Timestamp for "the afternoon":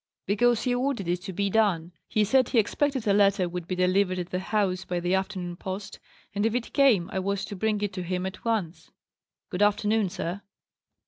4.99-5.57